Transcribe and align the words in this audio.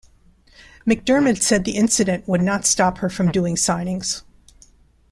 McDermid 0.83 1.43
said 1.43 1.63
the 1.63 1.75
incident 1.77 2.27
would 2.27 2.41
not 2.41 2.65
stop 2.65 2.97
her 2.97 3.07
from 3.11 3.31
doing 3.31 3.53
signings. 3.55 4.23